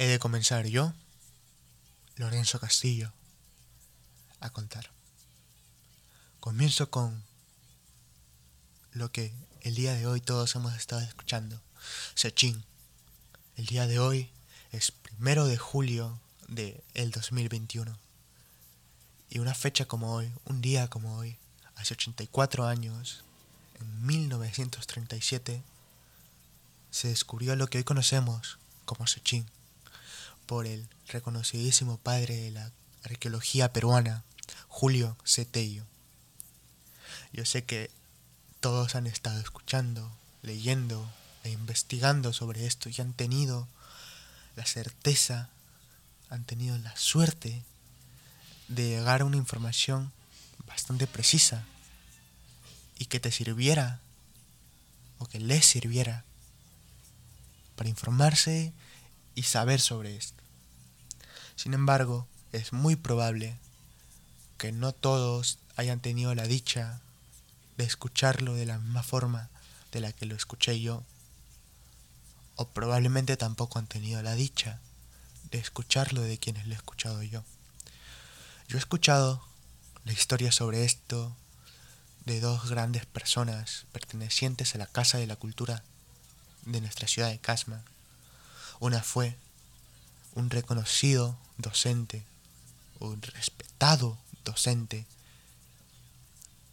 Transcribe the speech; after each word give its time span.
He 0.00 0.06
de 0.06 0.18
comenzar 0.18 0.66
yo, 0.66 0.94
Lorenzo 2.16 2.58
Castillo, 2.58 3.12
a 4.40 4.48
contar. 4.48 4.90
Comienzo 6.40 6.90
con 6.90 7.22
lo 8.92 9.12
que 9.12 9.34
el 9.60 9.74
día 9.74 9.92
de 9.92 10.06
hoy 10.06 10.22
todos 10.22 10.54
hemos 10.54 10.74
estado 10.74 11.02
escuchando. 11.02 11.60
Sechín. 12.14 12.64
El 13.56 13.66
día 13.66 13.86
de 13.86 13.98
hoy 13.98 14.30
es 14.72 14.90
primero 14.90 15.44
de 15.44 15.58
julio 15.58 16.18
del 16.48 16.82
el 16.94 17.10
2021. 17.10 17.94
Y 19.28 19.38
una 19.38 19.52
fecha 19.52 19.84
como 19.84 20.14
hoy, 20.14 20.32
un 20.46 20.62
día 20.62 20.88
como 20.88 21.18
hoy, 21.18 21.36
hace 21.76 21.92
84 21.92 22.64
años, 22.64 23.22
en 23.78 24.06
1937, 24.06 25.62
se 26.90 27.08
descubrió 27.08 27.54
lo 27.54 27.66
que 27.66 27.76
hoy 27.76 27.84
conocemos 27.84 28.56
como 28.86 29.06
Sechín 29.06 29.44
por 30.50 30.66
el 30.66 30.88
reconocidísimo 31.06 31.98
padre 31.98 32.34
de 32.34 32.50
la 32.50 32.72
arqueología 33.04 33.72
peruana, 33.72 34.24
Julio 34.66 35.16
Cetello. 35.24 35.84
Yo 37.32 37.44
sé 37.44 37.62
que 37.62 37.88
todos 38.58 38.96
han 38.96 39.06
estado 39.06 39.38
escuchando, 39.38 40.10
leyendo 40.42 41.08
e 41.44 41.50
investigando 41.50 42.32
sobre 42.32 42.66
esto 42.66 42.88
y 42.88 43.00
han 43.00 43.12
tenido 43.12 43.68
la 44.56 44.66
certeza, 44.66 45.50
han 46.30 46.42
tenido 46.42 46.76
la 46.78 46.96
suerte 46.96 47.62
de 48.66 48.88
llegar 48.88 49.20
a 49.20 49.26
una 49.26 49.36
información 49.36 50.10
bastante 50.66 51.06
precisa 51.06 51.62
y 52.98 53.04
que 53.04 53.20
te 53.20 53.30
sirviera 53.30 54.00
o 55.18 55.26
que 55.26 55.38
les 55.38 55.64
sirviera 55.64 56.24
para 57.76 57.88
informarse 57.88 58.72
y 59.36 59.44
saber 59.44 59.80
sobre 59.80 60.16
esto. 60.16 60.39
Sin 61.60 61.74
embargo, 61.74 62.26
es 62.52 62.72
muy 62.72 62.96
probable 62.96 63.54
que 64.56 64.72
no 64.72 64.92
todos 64.92 65.58
hayan 65.76 66.00
tenido 66.00 66.34
la 66.34 66.44
dicha 66.44 67.02
de 67.76 67.84
escucharlo 67.84 68.54
de 68.54 68.64
la 68.64 68.78
misma 68.78 69.02
forma 69.02 69.50
de 69.92 70.00
la 70.00 70.10
que 70.10 70.24
lo 70.24 70.34
escuché 70.34 70.80
yo, 70.80 71.02
o 72.56 72.66
probablemente 72.68 73.36
tampoco 73.36 73.78
han 73.78 73.86
tenido 73.86 74.22
la 74.22 74.34
dicha 74.34 74.80
de 75.50 75.58
escucharlo 75.58 76.22
de 76.22 76.38
quienes 76.38 76.66
lo 76.66 76.72
he 76.72 76.76
escuchado 76.76 77.22
yo. 77.22 77.44
Yo 78.66 78.78
he 78.78 78.80
escuchado 78.80 79.46
la 80.06 80.14
historia 80.14 80.52
sobre 80.52 80.86
esto 80.86 81.36
de 82.24 82.40
dos 82.40 82.70
grandes 82.70 83.04
personas 83.04 83.84
pertenecientes 83.92 84.74
a 84.74 84.78
la 84.78 84.86
Casa 84.86 85.18
de 85.18 85.26
la 85.26 85.36
Cultura 85.36 85.84
de 86.64 86.80
nuestra 86.80 87.06
ciudad 87.06 87.28
de 87.28 87.38
Casma, 87.38 87.84
una 88.78 89.02
fue 89.02 89.36
un 90.34 90.50
reconocido 90.50 91.38
docente, 91.58 92.24
un 92.98 93.20
respetado 93.22 94.18
docente, 94.44 95.06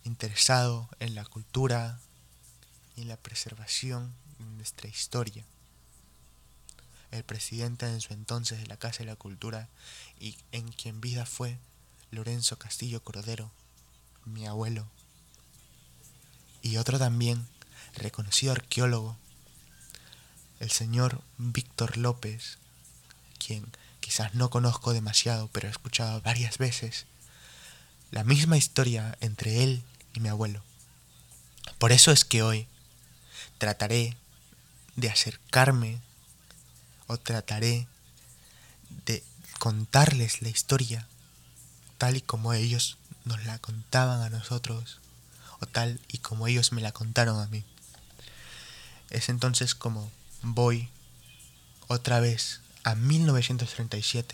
interesado 0.03 0.89
en 0.99 1.15
la 1.15 1.25
cultura 1.25 1.99
y 2.95 3.01
en 3.01 3.07
la 3.07 3.17
preservación 3.17 4.13
de 4.39 4.45
nuestra 4.45 4.89
historia. 4.89 5.43
El 7.11 7.23
presidente 7.23 7.87
en 7.87 8.01
su 8.01 8.13
entonces 8.13 8.59
de 8.59 8.67
la 8.67 8.77
Casa 8.77 8.99
de 8.99 9.05
la 9.05 9.15
Cultura 9.15 9.69
y 10.19 10.37
en 10.51 10.71
quien 10.71 10.99
vida 11.01 11.25
fue 11.25 11.57
Lorenzo 12.11 12.57
Castillo 12.57 13.01
Cordero, 13.01 13.51
mi 14.25 14.45
abuelo. 14.45 14.87
Y 16.61 16.77
otro 16.77 16.99
también, 16.99 17.47
reconocido 17.95 18.51
arqueólogo, 18.51 19.17
el 20.59 20.71
señor 20.71 21.21
Víctor 21.37 21.97
López, 21.97 22.57
quien 23.37 23.65
quizás 23.99 24.33
no 24.35 24.49
conozco 24.49 24.93
demasiado, 24.93 25.49
pero 25.51 25.67
he 25.67 25.71
escuchado 25.71 26.21
varias 26.21 26.57
veces 26.57 27.05
la 28.11 28.23
misma 28.23 28.57
historia 28.57 29.17
entre 29.19 29.63
él 29.63 29.83
y 30.13 30.19
mi 30.19 30.29
abuelo. 30.29 30.63
Por 31.79 31.91
eso 31.91 32.11
es 32.11 32.25
que 32.25 32.41
hoy 32.41 32.67
trataré 33.57 34.15
de 34.95 35.09
acercarme 35.09 35.99
o 37.07 37.17
trataré 37.17 37.87
de 39.05 39.23
contarles 39.59 40.41
la 40.41 40.49
historia 40.49 41.07
tal 41.97 42.15
y 42.15 42.21
como 42.21 42.53
ellos 42.53 42.97
nos 43.25 43.43
la 43.45 43.59
contaban 43.59 44.21
a 44.21 44.29
nosotros 44.29 44.99
o 45.59 45.65
tal 45.65 45.99
y 46.07 46.19
como 46.19 46.47
ellos 46.47 46.71
me 46.71 46.81
la 46.81 46.91
contaron 46.91 47.39
a 47.39 47.47
mí. 47.47 47.63
Es 49.09 49.29
entonces 49.29 49.75
como 49.75 50.11
voy 50.41 50.89
otra 51.87 52.19
vez 52.19 52.61
a 52.87 52.95
1937, 52.95 54.33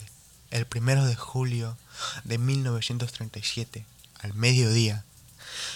el 0.52 0.64
primero 0.64 1.04
de 1.04 1.16
julio 1.16 1.76
de 2.22 2.38
1937, 2.38 3.84
al 4.20 4.32
mediodía. 4.34 5.02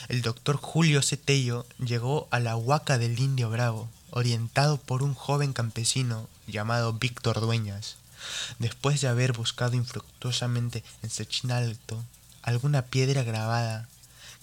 El 0.07 0.23
doctor 0.23 0.59
Julio 0.59 1.03
Cetello 1.03 1.67
llegó 1.85 2.29
a 2.31 2.39
la 2.39 2.55
huaca 2.55 2.97
del 2.97 3.19
Indio 3.19 3.51
Bravo, 3.51 3.89
orientado 4.11 4.77
por 4.77 5.03
un 5.03 5.15
joven 5.15 5.53
campesino 5.53 6.29
llamado 6.47 6.93
Víctor 6.93 7.41
Dueñas. 7.41 7.97
Después 8.61 9.01
de 9.01 9.09
haber 9.09 9.33
buscado 9.33 9.75
infructuosamente 9.75 10.85
en 11.03 11.11
Sechinalto 11.11 12.05
alguna 12.43 12.83
piedra 12.83 13.25
grabada 13.25 13.89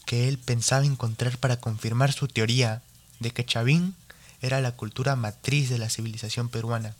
que 0.06 0.28
él 0.28 0.40
pensaba 0.40 0.84
encontrar 0.84 1.38
para 1.38 1.62
confirmar 1.62 2.12
su 2.12 2.28
teoría 2.28 2.81
de 3.22 3.31
que 3.31 3.46
Chavín 3.46 3.96
era 4.41 4.59
la 4.59 4.73
cultura 4.73 5.16
matriz 5.16 5.69
de 5.69 5.78
la 5.78 5.90
civilización 5.90 6.50
peruana, 6.50 6.96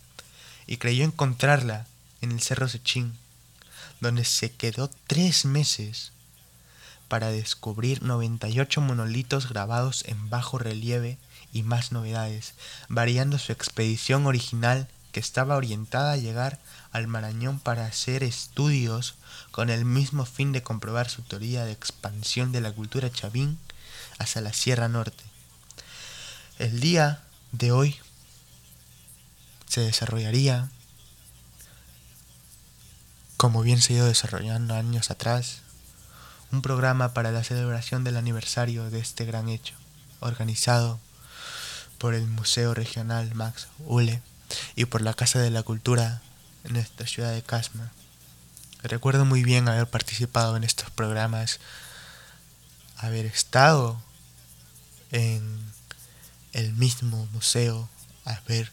y 0.66 0.78
creyó 0.78 1.04
encontrarla 1.04 1.86
en 2.20 2.32
el 2.32 2.40
Cerro 2.40 2.68
Sechín, 2.68 3.16
donde 4.00 4.24
se 4.24 4.52
quedó 4.52 4.90
tres 5.06 5.44
meses 5.44 6.12
para 7.08 7.30
descubrir 7.30 8.02
98 8.02 8.80
monolitos 8.80 9.48
grabados 9.48 10.04
en 10.06 10.28
bajo 10.28 10.58
relieve 10.58 11.18
y 11.52 11.62
más 11.62 11.92
novedades, 11.92 12.54
variando 12.88 13.38
su 13.38 13.52
expedición 13.52 14.26
original 14.26 14.88
que 15.12 15.20
estaba 15.20 15.56
orientada 15.56 16.12
a 16.12 16.16
llegar 16.16 16.58
al 16.92 17.06
Marañón 17.06 17.58
para 17.58 17.86
hacer 17.86 18.22
estudios 18.22 19.14
con 19.50 19.70
el 19.70 19.84
mismo 19.84 20.26
fin 20.26 20.52
de 20.52 20.62
comprobar 20.62 21.08
su 21.08 21.22
teoría 21.22 21.64
de 21.64 21.72
expansión 21.72 22.52
de 22.52 22.60
la 22.60 22.72
cultura 22.72 23.10
chavín 23.10 23.58
hacia 24.18 24.42
la 24.42 24.52
Sierra 24.52 24.88
Norte. 24.88 25.24
El 26.58 26.80
día 26.80 27.22
de 27.52 27.72
hoy 27.72 27.96
se 29.68 29.80
desarrollaría, 29.80 30.70
como 33.36 33.62
bien 33.62 33.80
se 33.80 33.92
ha 33.92 33.96
ido 33.96 34.06
desarrollando 34.06 34.74
años 34.74 35.10
atrás, 35.10 35.58
un 36.52 36.62
programa 36.62 37.12
para 37.12 37.32
la 37.32 37.44
celebración 37.44 38.04
del 38.04 38.16
aniversario 38.16 38.90
de 38.90 39.00
este 39.00 39.24
gran 39.24 39.48
hecho, 39.48 39.74
organizado 40.20 41.00
por 41.98 42.14
el 42.14 42.26
Museo 42.26 42.74
Regional 42.74 43.34
Max 43.34 43.68
Ule 43.80 44.22
y 44.74 44.84
por 44.84 45.02
la 45.02 45.14
Casa 45.14 45.38
de 45.38 45.50
la 45.50 45.62
Cultura 45.62 46.22
en 46.64 46.74
nuestra 46.74 47.06
ciudad 47.06 47.32
de 47.32 47.42
Casma. 47.42 47.92
Recuerdo 48.82 49.24
muy 49.24 49.42
bien 49.42 49.68
haber 49.68 49.88
participado 49.88 50.56
en 50.56 50.64
estos 50.64 50.90
programas, 50.90 51.58
haber 52.96 53.26
estado 53.26 54.00
en 55.10 55.72
el 56.52 56.72
mismo 56.72 57.26
museo, 57.32 57.88
haber 58.24 58.70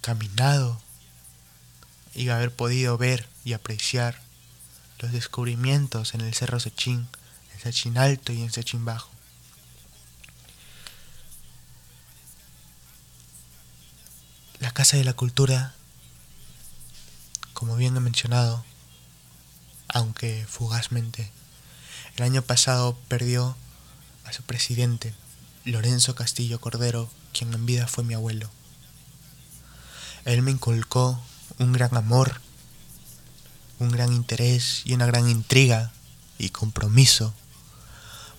caminado 0.00 0.80
y 2.14 2.28
haber 2.28 2.54
podido 2.54 2.98
ver 2.98 3.28
y 3.44 3.52
apreciar 3.52 4.20
los 4.98 5.12
descubrimientos 5.12 6.14
en 6.14 6.20
el 6.20 6.34
Cerro 6.34 6.60
Sechín, 6.60 7.08
en 7.54 7.60
Sechín 7.60 7.98
Alto 7.98 8.32
y 8.32 8.42
en 8.42 8.52
Sechín 8.52 8.84
Bajo. 8.84 9.10
La 14.58 14.72
Casa 14.72 14.96
de 14.96 15.04
la 15.04 15.14
Cultura, 15.14 15.74
como 17.54 17.76
bien 17.76 17.96
he 17.96 18.00
mencionado, 18.00 18.64
aunque 19.88 20.46
fugazmente, 20.48 21.30
el 22.16 22.24
año 22.24 22.42
pasado 22.42 22.98
perdió 23.08 23.56
a 24.26 24.32
su 24.32 24.42
presidente, 24.42 25.14
Lorenzo 25.64 26.14
Castillo 26.14 26.60
Cordero, 26.60 27.10
quien 27.32 27.52
en 27.54 27.64
vida 27.64 27.86
fue 27.86 28.04
mi 28.04 28.14
abuelo. 28.14 28.50
Él 30.24 30.42
me 30.42 30.50
inculcó 30.50 31.20
un 31.58 31.72
gran 31.72 31.96
amor, 31.96 32.40
un 33.78 33.90
gran 33.90 34.12
interés 34.12 34.82
y 34.84 34.92
una 34.92 35.06
gran 35.06 35.28
intriga 35.28 35.92
y 36.38 36.50
compromiso 36.50 37.34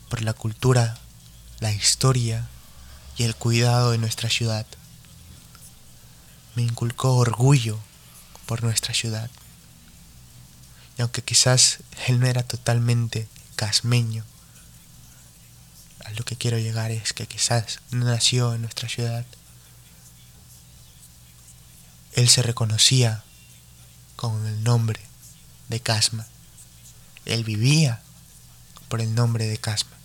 por 0.10 0.22
la 0.22 0.34
cultura, 0.34 0.98
la 1.60 1.72
historia 1.72 2.48
y 3.18 3.24
el 3.24 3.36
cuidado 3.36 3.92
de 3.92 3.98
nuestra 3.98 4.30
ciudad. 4.30 4.66
Me 6.56 6.64
inculcó 6.64 7.16
orgullo 7.16 7.80
por 8.46 8.64
nuestra 8.64 8.94
ciudad. 8.94 9.30
Y 10.98 11.02
aunque 11.02 11.22
quizás 11.22 11.80
él 12.08 12.20
no 12.20 12.28
era 12.28 12.44
totalmente 12.44 13.28
casmeño, 13.56 14.26
a 16.04 16.12
lo 16.12 16.26
que 16.26 16.36
quiero 16.36 16.58
llegar 16.58 16.92
es 16.92 17.14
que 17.14 17.28
quizás 17.28 17.80
no 17.92 18.06
nació 18.06 18.54
en 18.54 18.62
nuestra 18.62 18.90
ciudad. 18.90 19.26
Él 22.14 22.30
se 22.30 22.42
reconocía 22.42 23.24
con 24.16 24.46
el 24.46 24.64
nombre 24.64 25.00
de 25.70 25.80
Casma. 25.80 26.28
Él 27.26 27.44
vivía 27.44 28.02
por 28.90 29.02
el 29.02 29.16
nombre 29.16 29.48
de 29.48 29.58
Casma. 29.58 29.98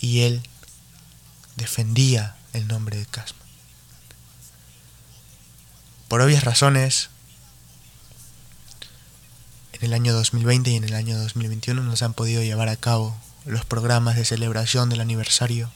Y 0.00 0.20
él 0.20 0.42
defendía 1.56 2.36
el 2.52 2.66
nombre 2.68 2.96
de 2.96 3.06
Casma. 3.06 3.40
Por 6.08 6.22
obvias 6.22 6.44
razones, 6.44 7.10
en 9.72 9.84
el 9.84 9.92
año 9.92 10.12
2020 10.12 10.70
y 10.70 10.76
en 10.76 10.84
el 10.84 10.94
año 10.94 11.18
2021 11.18 11.82
no 11.82 11.96
se 11.96 12.04
han 12.04 12.14
podido 12.14 12.42
llevar 12.42 12.68
a 12.68 12.76
cabo 12.76 13.16
los 13.46 13.64
programas 13.64 14.16
de 14.16 14.24
celebración 14.24 14.90
del 14.90 15.00
aniversario 15.00 15.70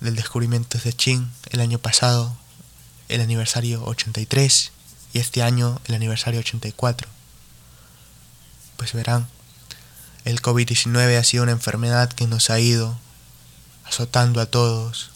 del 0.00 0.16
descubrimiento 0.16 0.78
de 0.78 0.92
Chin 0.92 1.30
el 1.50 1.60
año 1.60 1.78
pasado, 1.78 2.36
el 3.08 3.20
aniversario 3.20 3.84
83 3.84 4.72
y 5.12 5.18
este 5.18 5.42
año 5.42 5.80
el 5.86 5.94
aniversario 5.94 6.40
84. 6.40 7.08
Pues 8.76 8.92
verán, 8.92 9.28
el 10.24 10.40
COVID-19 10.42 11.18
ha 11.18 11.24
sido 11.24 11.42
una 11.42 11.52
enfermedad 11.52 12.12
que 12.12 12.26
nos 12.26 12.50
ha 12.50 12.58
ido 12.58 12.98
azotando 13.84 14.40
a 14.40 14.46
todos 14.46 15.10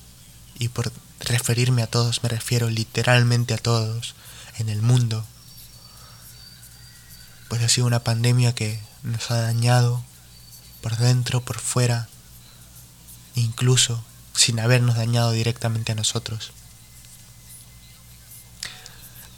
y 0.58 0.68
por 0.68 0.92
referirme 1.20 1.82
a 1.82 1.86
todos 1.86 2.22
me 2.22 2.28
refiero 2.28 2.70
literalmente 2.70 3.54
a 3.54 3.58
todos 3.58 4.14
en 4.58 4.68
el 4.68 4.82
mundo. 4.82 5.24
Pues 7.48 7.62
ha 7.62 7.68
sido 7.68 7.86
una 7.86 8.04
pandemia 8.04 8.54
que 8.54 8.80
nos 9.02 9.30
ha 9.30 9.40
dañado 9.40 10.04
por 10.82 10.96
dentro, 10.96 11.40
por 11.40 11.58
fuera, 11.58 12.08
incluso 13.34 14.04
sin 14.34 14.60
habernos 14.60 14.96
dañado 14.96 15.32
directamente 15.32 15.92
a 15.92 15.94
nosotros. 15.94 16.52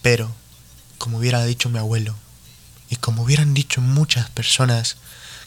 Pero, 0.02 0.34
como 0.98 1.18
hubiera 1.18 1.44
dicho 1.44 1.68
mi 1.68 1.78
abuelo, 1.78 2.16
y 2.88 2.96
como 2.96 3.22
hubieran 3.22 3.54
dicho 3.54 3.80
muchas 3.80 4.28
personas 4.30 4.96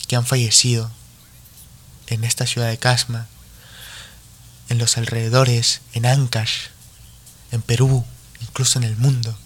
que 0.07 0.15
han 0.15 0.25
fallecido 0.25 0.91
en 2.07 2.23
esta 2.23 2.45
ciudad 2.45 2.69
de 2.69 2.77
Casma, 2.77 3.27
en 4.69 4.77
los 4.77 4.97
alrededores, 4.97 5.81
en 5.93 6.05
Ancash, 6.05 6.67
en 7.51 7.61
Perú, 7.61 8.05
incluso 8.41 8.79
en 8.79 8.85
el 8.85 8.97
mundo, 8.97 9.37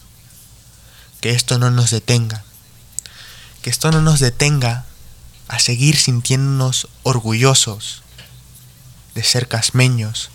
que 1.22 1.32
esto 1.32 1.58
no 1.58 1.72
nos 1.72 1.90
detenga, 1.90 2.44
que 3.62 3.70
esto 3.70 3.92
no 3.92 4.02
nos 4.02 4.20
detenga 4.20 4.86
a 5.48 5.60
seguir 5.60 5.98
sintiéndonos 5.98 6.88
orgullosos 7.04 8.04
de 9.16 9.24
ser 9.24 9.48
casmeños, 9.48 10.30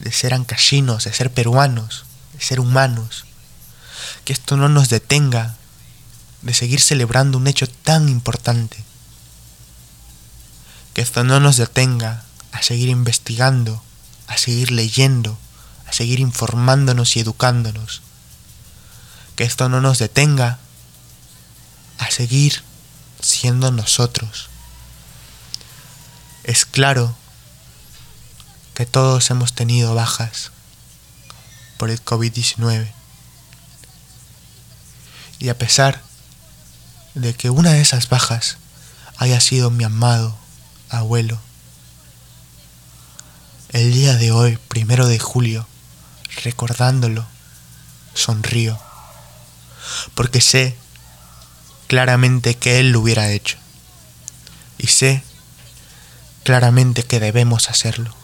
de 0.00 0.10
ser 0.12 0.34
ancachinos, 0.34 1.04
de 1.04 1.12
ser 1.12 1.32
peruanos, 1.32 2.04
de 2.32 2.40
ser 2.40 2.60
humanos. 2.60 3.24
Que 4.24 4.32
esto 4.32 4.56
no 4.56 4.68
nos 4.68 4.88
detenga 4.88 5.54
de 6.42 6.54
seguir 6.54 6.80
celebrando 6.80 7.38
un 7.38 7.46
hecho 7.46 7.68
tan 7.68 8.08
importante. 8.08 8.82
Que 10.94 11.02
esto 11.02 11.24
no 11.24 11.40
nos 11.40 11.56
detenga 11.56 12.24
a 12.52 12.62
seguir 12.62 12.88
investigando, 12.88 13.82
a 14.26 14.36
seguir 14.36 14.70
leyendo, 14.70 15.38
a 15.86 15.92
seguir 15.92 16.20
informándonos 16.20 17.16
y 17.16 17.20
educándonos. 17.20 18.02
Que 19.36 19.44
esto 19.44 19.68
no 19.68 19.80
nos 19.80 19.98
detenga 19.98 20.58
a 21.98 22.10
seguir 22.10 22.62
siendo 23.20 23.70
nosotros. 23.72 24.48
Es 26.44 26.64
claro 26.64 27.14
que 28.74 28.86
todos 28.86 29.30
hemos 29.30 29.54
tenido 29.54 29.94
bajas 29.94 30.52
por 31.78 31.90
el 31.90 32.02
COVID-19. 32.04 32.97
Y 35.38 35.50
a 35.50 35.58
pesar 35.58 36.02
de 37.14 37.34
que 37.34 37.50
una 37.50 37.72
de 37.72 37.80
esas 37.80 38.08
bajas 38.08 38.56
haya 39.16 39.40
sido 39.40 39.70
mi 39.70 39.84
amado 39.84 40.36
abuelo, 40.88 41.40
el 43.70 43.92
día 43.92 44.14
de 44.16 44.32
hoy, 44.32 44.58
primero 44.68 45.06
de 45.06 45.18
julio, 45.18 45.66
recordándolo, 46.42 47.26
sonrío, 48.14 48.78
porque 50.14 50.40
sé 50.40 50.76
claramente 51.86 52.56
que 52.56 52.80
él 52.80 52.90
lo 52.90 53.00
hubiera 53.00 53.30
hecho, 53.30 53.58
y 54.78 54.88
sé 54.88 55.22
claramente 56.44 57.04
que 57.04 57.20
debemos 57.20 57.68
hacerlo. 57.68 58.14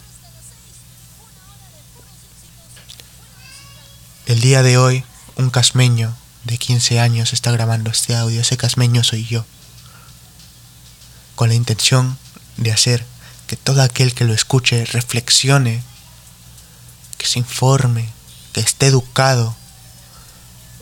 El 4.26 4.40
día 4.40 4.62
de 4.62 4.78
hoy, 4.78 5.04
un 5.36 5.50
casmeño 5.50 6.16
de 6.44 6.58
15 6.58 7.00
años 7.00 7.32
está 7.32 7.50
grabando 7.50 7.90
este 7.90 8.14
audio. 8.14 8.40
Ese 8.40 8.56
casmeño 8.56 9.02
soy 9.02 9.26
yo. 9.26 9.44
Con 11.34 11.48
la 11.48 11.54
intención 11.54 12.18
de 12.56 12.72
hacer 12.72 13.04
que 13.46 13.56
todo 13.56 13.82
aquel 13.82 14.14
que 14.14 14.24
lo 14.24 14.34
escuche 14.34 14.84
reflexione, 14.86 15.82
que 17.18 17.26
se 17.26 17.38
informe, 17.38 18.08
que 18.52 18.60
esté 18.60 18.86
educado 18.86 19.54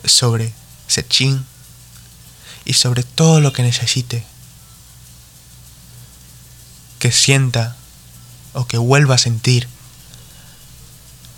sobre 0.05 0.53
Sechín 0.87 1.45
y 2.65 2.73
sobre 2.73 3.03
todo 3.03 3.41
lo 3.41 3.53
que 3.53 3.63
necesite. 3.63 4.23
Que 6.99 7.11
sienta 7.11 7.75
o 8.53 8.67
que 8.67 8.77
vuelva 8.77 9.15
a 9.15 9.17
sentir 9.17 9.67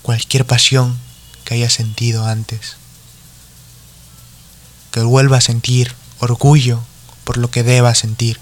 cualquier 0.01 0.45
pasión 0.45 0.97
que 1.45 1.55
haya 1.55 1.69
sentido 1.69 2.25
antes. 2.25 2.77
Que 4.95 5.01
vuelva 5.01 5.35
a 5.35 5.41
sentir 5.41 5.93
orgullo 6.19 6.79
por 7.25 7.35
lo 7.35 7.51
que 7.51 7.63
deba 7.63 7.93
sentir. 7.95 8.39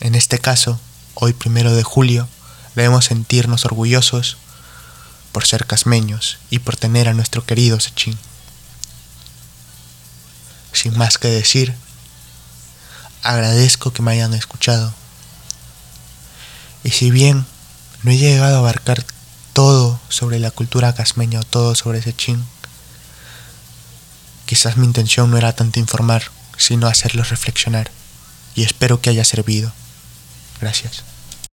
En 0.00 0.14
este 0.14 0.38
caso, 0.38 0.80
hoy 1.12 1.34
primero 1.34 1.74
de 1.74 1.82
julio, 1.82 2.26
debemos 2.74 3.04
sentirnos 3.04 3.66
orgullosos 3.66 4.38
por 5.32 5.46
ser 5.46 5.66
casmeños 5.66 6.38
y 6.48 6.60
por 6.60 6.78
tener 6.78 7.06
a 7.06 7.12
nuestro 7.12 7.44
querido 7.44 7.78
Sechín. 7.80 8.16
Sin 10.72 10.96
más 10.96 11.18
que 11.18 11.28
decir, 11.28 11.74
agradezco 13.22 13.92
que 13.92 14.00
me 14.00 14.12
hayan 14.12 14.32
escuchado. 14.32 14.94
Y 16.82 16.92
si 16.92 17.10
bien 17.10 17.44
no 18.04 18.10
he 18.10 18.16
llegado 18.16 18.56
a 18.56 18.60
abarcar 18.60 19.04
todo 19.52 20.00
sobre 20.08 20.38
la 20.38 20.50
cultura 20.50 20.94
casmeña 20.94 21.40
o 21.40 21.44
todo 21.44 21.74
sobre 21.74 21.98
ese 21.98 22.16
chin. 22.16 22.42
Quizás 24.56 24.78
mi 24.78 24.86
intención 24.86 25.30
no 25.30 25.36
era 25.36 25.52
tanto 25.52 25.80
informar, 25.80 26.22
sino 26.56 26.86
hacerlos 26.86 27.28
reflexionar. 27.28 27.90
Y 28.54 28.62
espero 28.62 29.02
que 29.02 29.10
haya 29.10 29.22
servido. 29.22 29.70
Gracias. 30.62 31.04